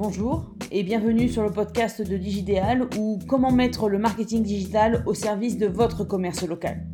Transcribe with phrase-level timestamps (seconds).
[0.00, 5.14] Bonjour et bienvenue sur le podcast de Digidéal ou comment mettre le marketing digital au
[5.14, 6.86] service de votre commerce local.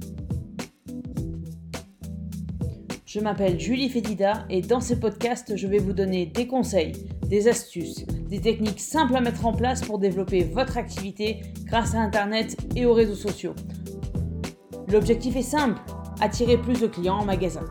[3.05, 6.93] Je m'appelle Julie Fédida et dans ces podcasts, je vais vous donner des conseils,
[7.29, 11.99] des astuces, des techniques simples à mettre en place pour développer votre activité grâce à
[11.99, 13.55] Internet et aux réseaux sociaux.
[14.89, 15.79] L'objectif est simple,
[16.23, 17.67] attirer plus de clients en magasin.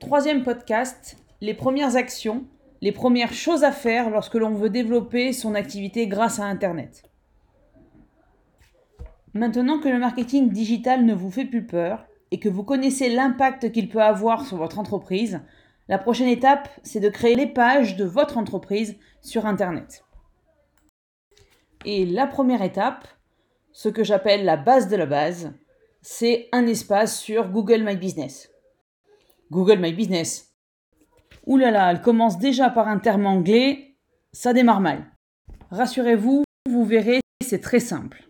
[0.00, 2.46] Troisième podcast, les premières actions,
[2.80, 7.02] les premières choses à faire lorsque l'on veut développer son activité grâce à Internet.
[9.34, 13.72] Maintenant que le marketing digital ne vous fait plus peur et que vous connaissez l'impact
[13.72, 15.40] qu'il peut avoir sur votre entreprise,
[15.88, 20.04] la prochaine étape, c'est de créer les pages de votre entreprise sur Internet.
[21.84, 23.08] Et la première étape,
[23.72, 25.52] ce que j'appelle la base de la base,
[26.02, 28.48] c'est un espace sur Google My Business.
[29.50, 30.52] Google My Business.
[31.46, 33.96] Ouh là là, elle commence déjà par un terme anglais,
[34.32, 35.06] ça démarre mal.
[35.70, 38.28] Rassurez-vous, vous verrez, c'est très simple.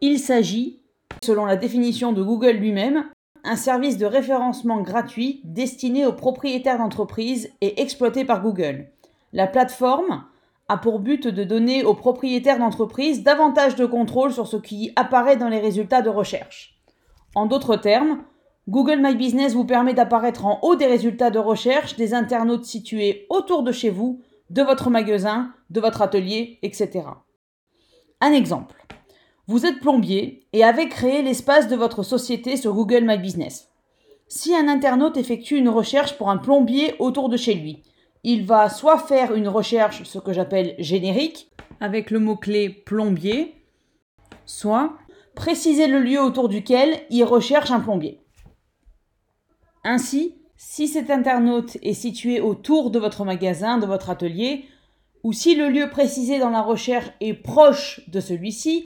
[0.00, 0.82] Il s'agit,
[1.24, 3.04] selon la définition de Google lui-même,
[3.42, 8.90] un service de référencement gratuit destiné aux propriétaires d'entreprises et exploité par Google.
[9.32, 10.24] La plateforme
[10.68, 15.36] a pour but de donner aux propriétaires d'entreprises davantage de contrôle sur ce qui apparaît
[15.36, 16.80] dans les résultats de recherche.
[17.34, 18.22] En d'autres termes,
[18.66, 23.26] Google My Business vous permet d'apparaître en haut des résultats de recherche des internautes situés
[23.28, 27.02] autour de chez vous, de votre magasin, de votre atelier, etc.
[28.22, 28.86] Un exemple.
[29.46, 33.68] Vous êtes plombier et avez créé l'espace de votre société sur Google My Business.
[34.28, 37.82] Si un internaute effectue une recherche pour un plombier autour de chez lui,
[38.22, 43.54] il va soit faire une recherche, ce que j'appelle générique, avec le mot-clé plombier,
[44.46, 44.94] soit
[45.34, 48.23] préciser le lieu autour duquel il recherche un plombier.
[49.84, 54.64] Ainsi, si cet internaute est situé autour de votre magasin, de votre atelier,
[55.22, 58.84] ou si le lieu précisé dans la recherche est proche de celui-ci,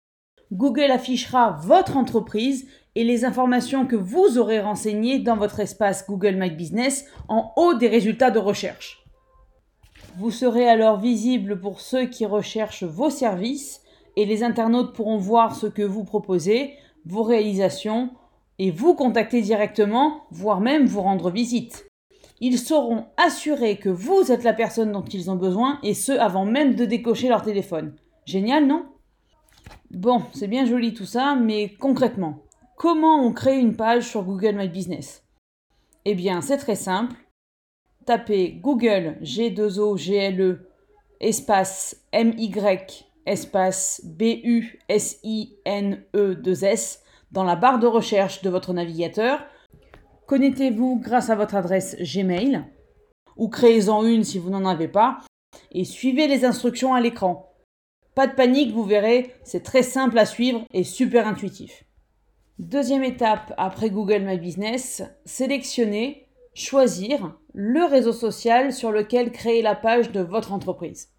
[0.53, 6.37] Google affichera votre entreprise et les informations que vous aurez renseignées dans votre espace Google
[6.37, 9.05] My Business en haut des résultats de recherche.
[10.17, 13.83] Vous serez alors visible pour ceux qui recherchent vos services
[14.17, 18.11] et les internautes pourront voir ce que vous proposez, vos réalisations,
[18.59, 21.87] et vous contacter directement, voire même vous rendre visite.
[22.41, 26.45] Ils sauront assurer que vous êtes la personne dont ils ont besoin, et ce avant
[26.45, 27.95] même de décocher leur téléphone.
[28.25, 28.87] Génial, non?
[29.91, 32.43] Bon, c'est bien joli tout ça, mais concrètement,
[32.77, 35.25] comment on crée une page sur Google My Business?
[36.05, 37.17] Eh bien, c'est très simple.
[38.07, 40.65] Tapez Google G2O GLE
[41.21, 42.53] espace MY
[43.27, 47.03] espace B U S I N E 2 S
[47.33, 49.41] dans la barre de recherche de votre navigateur.
[50.27, 52.65] Connectez-vous grâce à votre adresse Gmail
[53.37, 55.19] ou créez-en une si vous n'en avez pas
[55.73, 57.53] et suivez les instructions à l'écran.
[58.15, 61.85] Pas de panique, vous verrez, c'est très simple à suivre et super intuitif.
[62.59, 69.77] Deuxième étape après Google My Business, sélectionnez, choisir le réseau social sur lequel créer la
[69.77, 71.11] page de votre entreprise.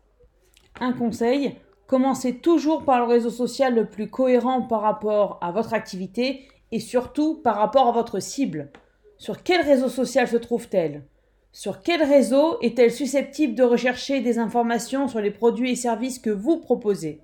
[0.81, 1.55] Un conseil,
[1.89, 6.79] Commencez toujours par le réseau social le plus cohérent par rapport à votre activité et
[6.79, 8.69] surtout par rapport à votre cible.
[9.17, 11.03] Sur quel réseau social se trouve-t-elle?
[11.51, 16.29] Sur quel réseau est-elle susceptible de rechercher des informations sur les produits et services que
[16.29, 17.22] vous proposez?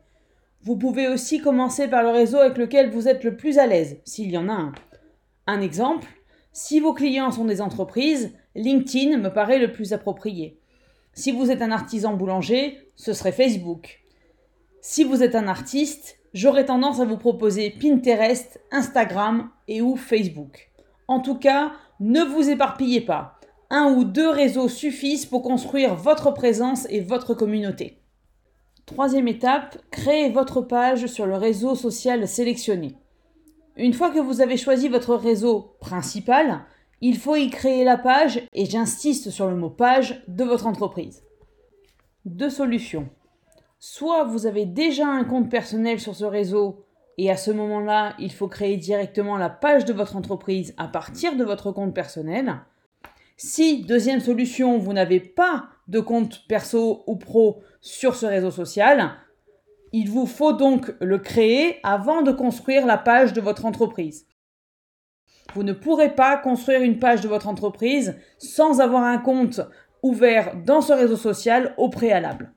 [0.64, 3.98] Vous pouvez aussi commencer par le réseau avec lequel vous êtes le plus à l'aise,
[4.04, 4.72] s'il y en a un.
[5.46, 6.08] Un exemple,
[6.54, 10.60] si vos clients sont des entreprises, LinkedIn me paraît le plus approprié.
[11.14, 14.02] Si vous êtes un artisan boulanger, ce serait Facebook.
[14.88, 20.70] Si vous êtes un artiste, j'aurais tendance à vous proposer Pinterest, Instagram et ou Facebook.
[21.08, 23.40] En tout cas, ne vous éparpillez pas.
[23.72, 27.98] Un ou deux réseaux suffisent pour construire votre présence et votre communauté.
[28.86, 32.96] Troisième étape, créez votre page sur le réseau social sélectionné.
[33.78, 36.64] Une fois que vous avez choisi votre réseau principal,
[37.02, 41.24] il faut y créer la page, et j'insiste sur le mot page, de votre entreprise.
[42.26, 43.10] Deux solutions
[43.80, 46.86] soit vous avez déjà un compte personnel sur ce réseau
[47.18, 51.36] et à ce moment-là, il faut créer directement la page de votre entreprise à partir
[51.36, 52.56] de votre compte personnel.
[53.38, 59.14] Si, deuxième solution, vous n'avez pas de compte perso ou pro sur ce réseau social,
[59.92, 64.28] il vous faut donc le créer avant de construire la page de votre entreprise.
[65.54, 69.62] Vous ne pourrez pas construire une page de votre entreprise sans avoir un compte
[70.04, 72.55] ouvert dans ce réseau social au préalable.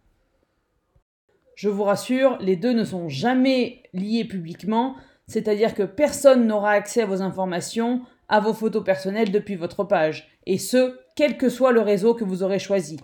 [1.59, 4.95] Je vous rassure, les deux ne sont jamais liés publiquement.
[5.27, 10.29] c'est-à-dire que personne n'aura accès à vos informations, à vos photos personnelles depuis votre page,
[10.47, 12.99] et ce, quel que soit le réseau que vous aurez choisi.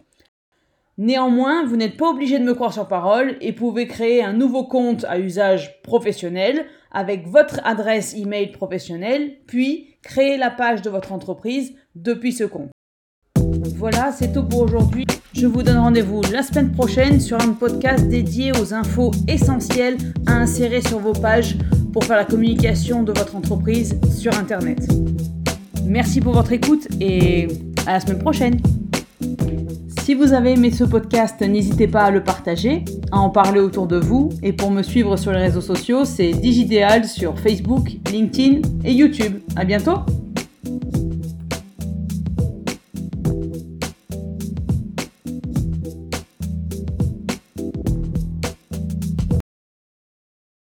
[0.97, 4.65] Néanmoins, vous n'êtes pas obligé de me croire sur parole et pouvez créer un nouveau
[4.65, 11.13] compte à usage professionnel avec votre adresse email professionnelle, puis créer la page de votre
[11.13, 12.71] entreprise depuis ce compte.
[13.77, 15.05] Voilà, c'est tout pour aujourd'hui.
[15.37, 19.97] Je vous donne rendez-vous la semaine prochaine sur un podcast dédié aux infos essentielles
[20.27, 21.57] à insérer sur vos pages
[21.93, 24.89] pour faire la communication de votre entreprise sur Internet.
[25.85, 27.49] Merci pour votre écoute et
[27.85, 28.61] à la semaine prochaine.
[30.05, 33.89] Si vous avez aimé ce podcast, n'hésitez pas à le partager, à en parler autour
[33.89, 34.29] de vous.
[34.43, 39.41] Et pour me suivre sur les réseaux sociaux, c'est Digidéal sur Facebook, LinkedIn et YouTube.
[39.57, 39.99] À bientôt!